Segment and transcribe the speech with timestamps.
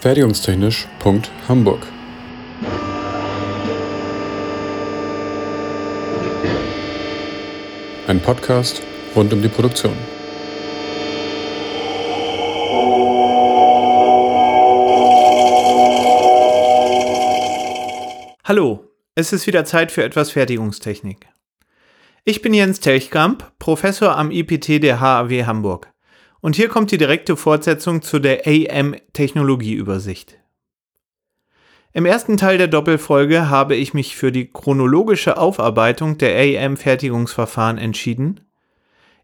[0.00, 1.86] Fertigungstechnisch.hamburg
[8.06, 8.80] Ein Podcast
[9.14, 9.92] rund um die Produktion.
[18.44, 21.28] Hallo, es ist wieder Zeit für etwas Fertigungstechnik.
[22.24, 25.89] Ich bin Jens Telchkamp, Professor am IPT der HAW Hamburg.
[26.40, 30.38] Und hier kommt die direkte Fortsetzung zu der AM-Technologieübersicht.
[31.92, 38.40] Im ersten Teil der Doppelfolge habe ich mich für die chronologische Aufarbeitung der AM-Fertigungsverfahren entschieden.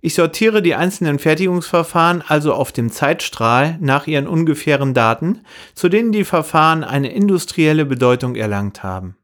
[0.01, 5.41] Ich sortiere die einzelnen Fertigungsverfahren also auf dem Zeitstrahl nach ihren ungefähren Daten,
[5.75, 9.17] zu denen die Verfahren eine industrielle Bedeutung erlangt haben.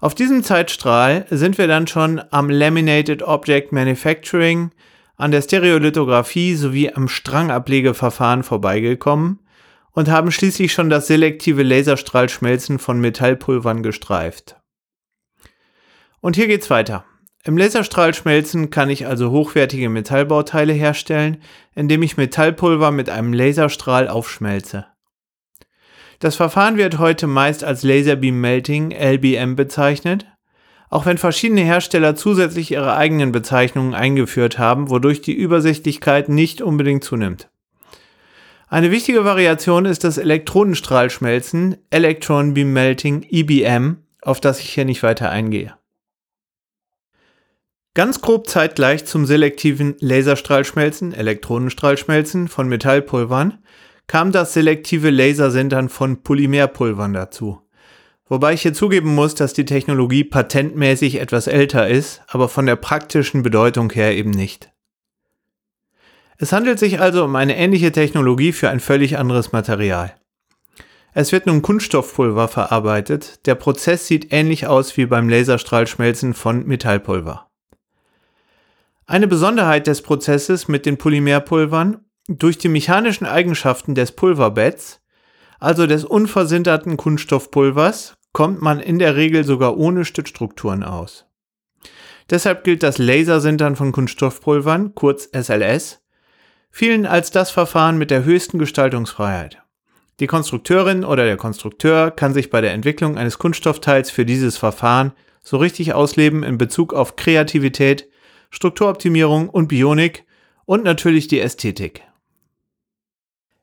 [0.00, 4.70] Auf diesem Zeitstrahl sind wir dann schon am Laminated Object Manufacturing,
[5.18, 9.40] an der Stereolithografie sowie am Strangablegeverfahren vorbeigekommen
[9.92, 14.56] und haben schließlich schon das selektive Laserstrahlschmelzen von Metallpulvern gestreift.
[16.20, 17.04] Und hier geht's weiter.
[17.44, 21.38] Im Laserstrahlschmelzen kann ich also hochwertige Metallbauteile herstellen,
[21.74, 24.86] indem ich Metallpulver mit einem Laserstrahl aufschmelze.
[26.20, 30.26] Das Verfahren wird heute meist als Laserbeam Melting LBM bezeichnet
[30.90, 37.04] auch wenn verschiedene Hersteller zusätzlich ihre eigenen Bezeichnungen eingeführt haben, wodurch die Übersichtlichkeit nicht unbedingt
[37.04, 37.48] zunimmt.
[38.68, 45.02] Eine wichtige Variation ist das Elektronenstrahlschmelzen, Electron Beam Melting, EBM, auf das ich hier nicht
[45.02, 45.74] weiter eingehe.
[47.94, 53.58] Ganz grob zeitgleich zum selektiven Laserstrahlschmelzen, Elektronenstrahlschmelzen von Metallpulvern
[54.06, 57.60] kam das selektive Lasersintern von Polymerpulvern dazu.
[58.28, 62.76] Wobei ich hier zugeben muss, dass die Technologie patentmäßig etwas älter ist, aber von der
[62.76, 64.70] praktischen Bedeutung her eben nicht.
[66.36, 70.14] Es handelt sich also um eine ähnliche Technologie für ein völlig anderes Material.
[71.14, 73.46] Es wird nun Kunststoffpulver verarbeitet.
[73.46, 77.50] Der Prozess sieht ähnlich aus wie beim Laserstrahlschmelzen von Metallpulver.
[79.06, 85.00] Eine Besonderheit des Prozesses mit den Polymerpulvern durch die mechanischen Eigenschaften des Pulverbetts,
[85.58, 91.26] also des unversinterten Kunststoffpulvers, kommt man in der Regel sogar ohne Stützstrukturen aus.
[92.30, 96.02] Deshalb gilt das Lasersintern von Kunststoffpulvern, kurz SLS,
[96.70, 99.62] vielen als das Verfahren mit der höchsten Gestaltungsfreiheit.
[100.20, 105.12] Die Konstrukteurin oder der Konstrukteur kann sich bei der Entwicklung eines Kunststoffteils für dieses Verfahren
[105.42, 108.08] so richtig ausleben in Bezug auf Kreativität,
[108.50, 110.24] Strukturoptimierung und Bionik
[110.64, 112.02] und natürlich die Ästhetik.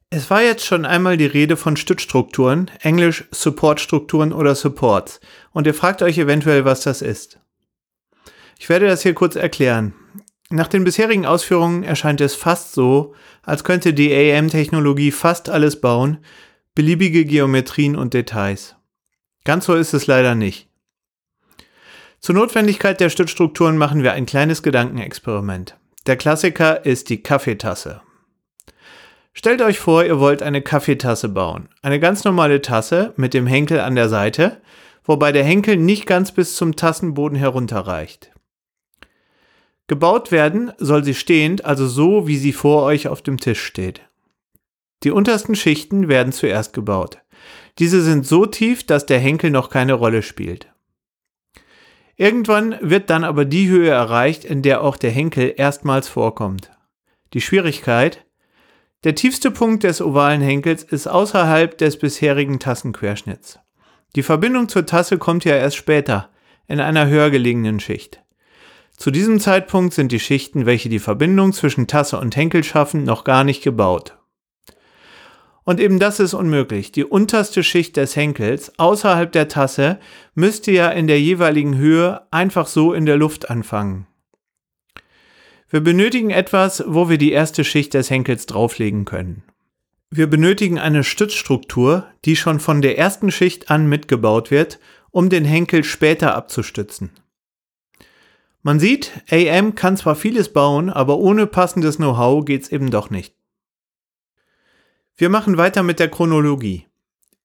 [0.09, 5.19] Es war jetzt schon einmal die Rede von Stützstrukturen, englisch Supportstrukturen oder Supports,
[5.51, 7.39] und ihr fragt euch eventuell, was das ist.
[8.57, 9.93] Ich werde das hier kurz erklären.
[10.49, 16.19] Nach den bisherigen Ausführungen erscheint es fast so, als könnte die AM-Technologie fast alles bauen,
[16.75, 18.75] beliebige Geometrien und Details.
[19.43, 20.69] Ganz so ist es leider nicht.
[22.19, 25.77] Zur Notwendigkeit der Stützstrukturen machen wir ein kleines Gedankenexperiment.
[26.05, 28.01] Der Klassiker ist die Kaffeetasse.
[29.37, 31.67] Stellt euch vor, ihr wollt eine Kaffeetasse bauen.
[31.81, 34.61] Eine ganz normale Tasse mit dem Henkel an der Seite,
[35.03, 38.31] wobei der Henkel nicht ganz bis zum Tassenboden herunterreicht.
[39.87, 44.01] Gebaut werden soll sie stehend, also so, wie sie vor euch auf dem Tisch steht.
[45.03, 47.19] Die untersten Schichten werden zuerst gebaut.
[47.77, 50.71] Diese sind so tief, dass der Henkel noch keine Rolle spielt.
[52.15, 56.71] Irgendwann wird dann aber die Höhe erreicht, in der auch der Henkel erstmals vorkommt.
[57.33, 58.24] Die Schwierigkeit,
[59.05, 63.59] der tiefste Punkt des ovalen Henkels ist außerhalb des bisherigen Tassenquerschnitts.
[64.15, 66.29] Die Verbindung zur Tasse kommt ja erst später,
[66.67, 68.23] in einer höher gelegenen Schicht.
[68.97, 73.23] Zu diesem Zeitpunkt sind die Schichten, welche die Verbindung zwischen Tasse und Henkel schaffen, noch
[73.23, 74.17] gar nicht gebaut.
[75.65, 76.91] Und eben das ist unmöglich.
[76.91, 79.99] Die unterste Schicht des Henkels außerhalb der Tasse
[80.33, 84.07] müsste ja in der jeweiligen Höhe einfach so in der Luft anfangen.
[85.75, 89.43] Wir benötigen etwas, wo wir die erste Schicht des Henkels drauflegen können.
[90.09, 94.79] Wir benötigen eine Stützstruktur, die schon von der ersten Schicht an mitgebaut wird,
[95.11, 97.09] um den Henkel später abzustützen.
[98.61, 103.35] Man sieht, AM kann zwar vieles bauen, aber ohne passendes Know-how geht's eben doch nicht.
[105.17, 106.85] Wir machen weiter mit der Chronologie.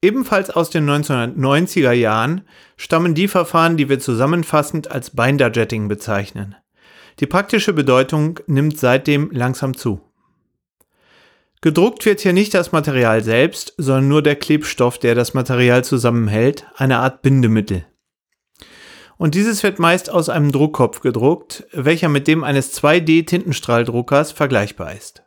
[0.03, 2.43] Ebenfalls aus den 1990er Jahren
[2.77, 6.55] stammen die Verfahren, die wir zusammenfassend als Binder-Jetting bezeichnen.
[7.21, 10.01] Die praktische Bedeutung nimmt seitdem langsam zu.
[11.61, 16.67] Gedruckt wird hier nicht das Material selbst, sondern nur der Klebstoff, der das Material zusammenhält,
[16.77, 17.85] eine Art Bindemittel.
[19.19, 25.23] Und dieses wird meist aus einem Druckkopf gedruckt, welcher mit dem eines 2D-Tintenstrahldruckers vergleichbar ist.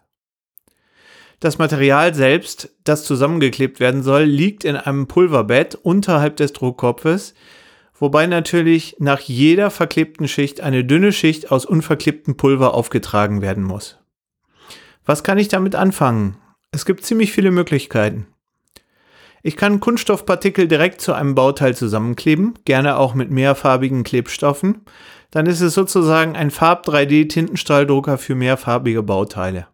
[1.39, 7.35] Das Material selbst, das zusammengeklebt werden soll, liegt in einem Pulverbett unterhalb des Druckkopfes,
[8.03, 13.97] wobei natürlich nach jeder verklebten Schicht eine dünne Schicht aus unverklebtem Pulver aufgetragen werden muss.
[15.05, 16.35] Was kann ich damit anfangen?
[16.73, 18.27] Es gibt ziemlich viele Möglichkeiten.
[19.41, 24.81] Ich kann Kunststoffpartikel direkt zu einem Bauteil zusammenkleben, gerne auch mit mehrfarbigen Klebstoffen.
[25.31, 29.67] Dann ist es sozusagen ein Farb-3D-Tintenstrahldrucker für mehrfarbige Bauteile.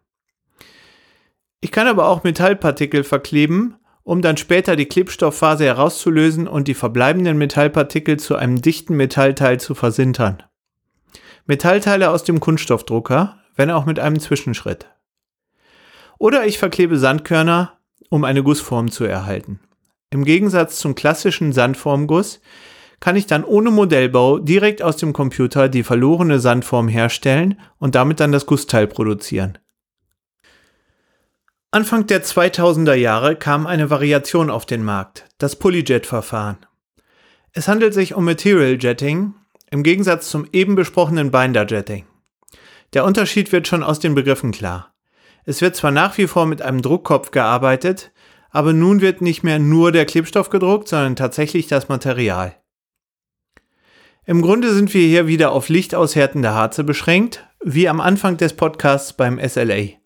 [1.60, 3.74] Ich kann aber auch Metallpartikel verkleben,
[4.10, 9.76] um dann später die Klebstoffphase herauszulösen und die verbleibenden Metallpartikel zu einem dichten Metallteil zu
[9.76, 10.42] versintern.
[11.46, 14.86] Metallteile aus dem Kunststoffdrucker, wenn auch mit einem Zwischenschritt.
[16.18, 17.78] Oder ich verklebe Sandkörner,
[18.08, 19.60] um eine Gussform zu erhalten.
[20.10, 22.40] Im Gegensatz zum klassischen Sandformguss
[22.98, 28.18] kann ich dann ohne Modellbau direkt aus dem Computer die verlorene Sandform herstellen und damit
[28.18, 29.58] dann das Gussteil produzieren.
[31.72, 36.58] Anfang der 2000er Jahre kam eine Variation auf den Markt, das Polyjet-Verfahren.
[37.52, 39.34] Es handelt sich um Material Jetting
[39.70, 42.06] im Gegensatz zum eben besprochenen Binder Jetting.
[42.92, 44.92] Der Unterschied wird schon aus den Begriffen klar.
[45.44, 48.10] Es wird zwar nach wie vor mit einem Druckkopf gearbeitet,
[48.50, 52.56] aber nun wird nicht mehr nur der Klebstoff gedruckt, sondern tatsächlich das Material.
[54.26, 59.12] Im Grunde sind wir hier wieder auf lichtaushärtende Harze beschränkt, wie am Anfang des Podcasts
[59.12, 59.99] beim SLA.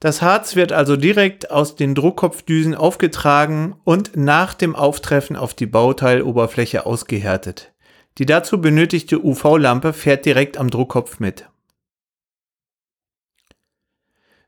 [0.00, 5.66] Das Harz wird also direkt aus den Druckkopfdüsen aufgetragen und nach dem Auftreffen auf die
[5.66, 7.72] Bauteiloberfläche ausgehärtet.
[8.18, 11.48] Die dazu benötigte UV-Lampe fährt direkt am Druckkopf mit.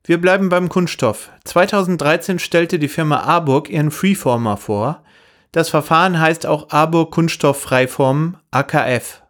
[0.04, 1.30] Wir bleiben beim Kunststoff.
[1.44, 5.02] 2013 stellte die Firma Arburg ihren Freeformer vor.
[5.52, 9.22] Das Verfahren heißt auch Arburg Kunststoff Freiformen AKF.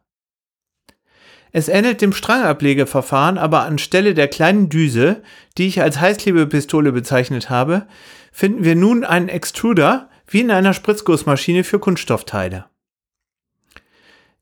[1.58, 5.24] Es ähnelt dem Strangablegeverfahren, aber anstelle der kleinen Düse,
[5.56, 7.88] die ich als Heißklebepistole bezeichnet habe,
[8.30, 12.66] finden wir nun einen Extruder wie in einer Spritzgussmaschine für Kunststoffteile.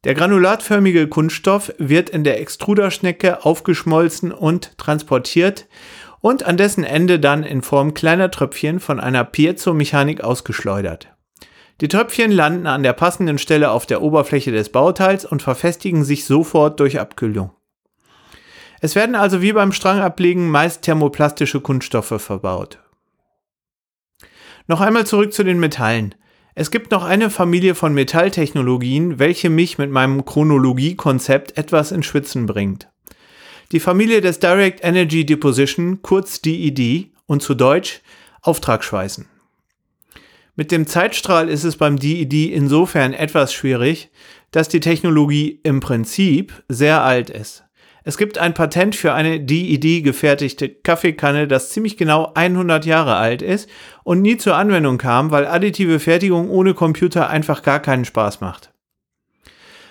[0.05, 5.69] Der granulatförmige Kunststoff wird in der Extruderschnecke aufgeschmolzen und transportiert
[6.21, 11.16] und an dessen Ende dann in Form kleiner Tröpfchen von einer Piezo-Mechanik ausgeschleudert.
[11.83, 16.25] Die Tröpfchen landen an der passenden Stelle auf der Oberfläche des Bauteils und verfestigen sich
[16.25, 17.51] sofort durch Abkühlung.
[18.81, 22.79] Es werden also wie beim Strangablegen meist thermoplastische Kunststoffe verbaut.
[24.67, 26.15] Noch einmal zurück zu den Metallen.
[26.55, 32.47] Es gibt noch eine Familie von Metalltechnologien, welche mich mit meinem Chronologie-Konzept etwas ins Schwitzen
[32.47, 32.89] bringt.
[33.73, 38.01] Die Familie des Direct Energy Deposition, kurz DED und zu Deutsch
[38.41, 39.27] Auftragsschweißen.
[40.59, 44.11] Mit dem Zeitstrahl ist es beim DED insofern etwas schwierig,
[44.53, 47.65] dass die Technologie im Prinzip sehr alt ist.
[48.05, 53.43] Es gibt ein Patent für eine DED gefertigte Kaffeekanne, das ziemlich genau 100 Jahre alt
[53.43, 53.69] ist
[54.03, 58.73] und nie zur Anwendung kam, weil additive Fertigung ohne Computer einfach gar keinen Spaß macht.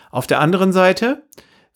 [0.09, 1.27] Auf der anderen Seite,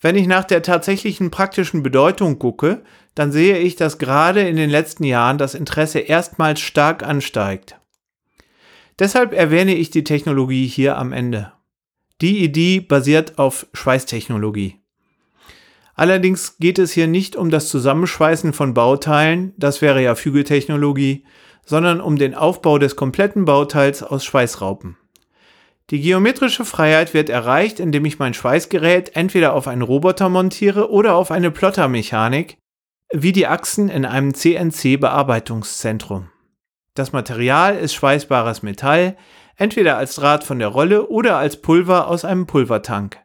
[0.01, 2.81] wenn ich nach der tatsächlichen praktischen Bedeutung gucke,
[3.13, 7.75] dann sehe ich, dass gerade in den letzten Jahren das Interesse erstmals stark ansteigt.
[9.00, 11.54] Deshalb erwähne ich die Technologie hier am Ende.
[12.22, 14.75] DED basiert auf Schweißtechnologie.
[15.96, 21.25] Allerdings geht es hier nicht um das Zusammenschweißen von Bauteilen, das wäre ja Fügeltechnologie,
[21.65, 24.98] sondern um den Aufbau des kompletten Bauteils aus Schweißraupen.
[25.89, 31.15] Die geometrische Freiheit wird erreicht, indem ich mein Schweißgerät entweder auf einen Roboter montiere oder
[31.15, 32.58] auf eine Plottermechanik,
[33.12, 36.29] wie die Achsen in einem CNC-Bearbeitungszentrum.
[36.93, 39.15] Das Material ist schweißbares Metall,
[39.55, 43.17] entweder als Draht von der Rolle oder als Pulver aus einem Pulvertank.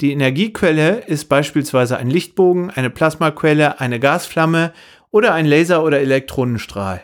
[0.00, 4.72] Die Energiequelle ist beispielsweise ein Lichtbogen, eine Plasmaquelle, eine Gasflamme
[5.10, 7.02] oder ein Laser- oder Elektronenstrahl.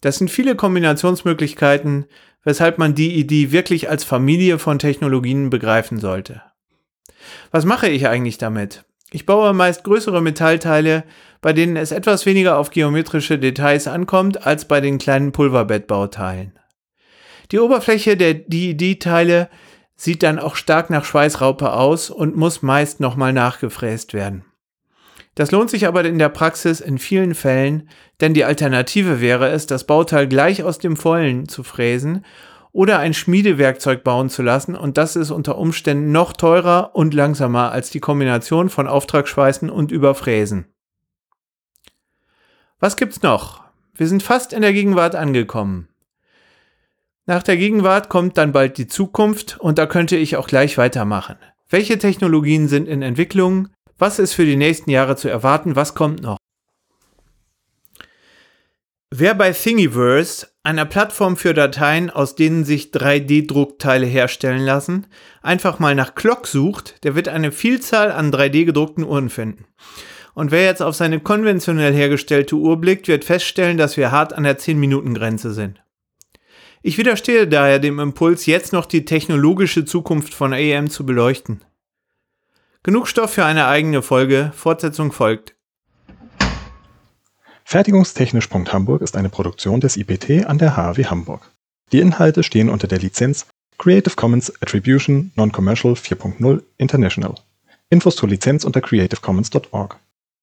[0.00, 2.06] Das sind viele Kombinationsmöglichkeiten,
[2.44, 6.42] weshalb man DED wirklich als Familie von Technologien begreifen sollte.
[7.50, 8.84] Was mache ich eigentlich damit?
[9.10, 11.04] Ich baue meist größere Metallteile,
[11.42, 16.58] bei denen es etwas weniger auf geometrische Details ankommt als bei den kleinen Pulverbettbauteilen.
[17.50, 19.50] Die Oberfläche der DED-Teile
[19.94, 24.44] sieht dann auch stark nach Schweißraupe aus und muss meist nochmal nachgefräst werden.
[25.34, 27.88] Das lohnt sich aber in der Praxis in vielen Fällen,
[28.20, 32.24] denn die Alternative wäre es, das Bauteil gleich aus dem Vollen zu fräsen
[32.70, 37.72] oder ein Schmiedewerkzeug bauen zu lassen und das ist unter Umständen noch teurer und langsamer
[37.72, 40.71] als die Kombination von Auftragsschweißen und Überfräsen.
[42.82, 43.62] Was gibt's noch?
[43.94, 45.86] Wir sind fast in der Gegenwart angekommen.
[47.26, 51.36] Nach der Gegenwart kommt dann bald die Zukunft und da könnte ich auch gleich weitermachen.
[51.70, 53.68] Welche Technologien sind in Entwicklung?
[53.98, 55.76] Was ist für die nächsten Jahre zu erwarten?
[55.76, 56.38] Was kommt noch?
[59.10, 65.06] Wer bei Thingiverse, einer Plattform für Dateien, aus denen sich 3D-Druckteile herstellen lassen,
[65.40, 69.66] einfach mal nach Clock sucht, der wird eine Vielzahl an 3D-gedruckten Uhren finden.
[70.34, 74.44] Und wer jetzt auf seine konventionell hergestellte Uhr blickt, wird feststellen, dass wir hart an
[74.44, 75.82] der 10-Minuten-Grenze sind.
[76.82, 81.62] Ich widerstehe daher dem Impuls, jetzt noch die technologische Zukunft von AM zu beleuchten.
[82.82, 85.54] Genug Stoff für eine eigene Folge, Fortsetzung folgt.
[87.64, 91.52] Fertigungstechnisch.hamburg ist eine Produktion des IPT an der HAW Hamburg.
[91.92, 93.46] Die Inhalte stehen unter der Lizenz
[93.78, 97.34] Creative Commons Attribution Non-Commercial 4.0 International.
[97.90, 99.98] Infos zur Lizenz unter creativecommons.org.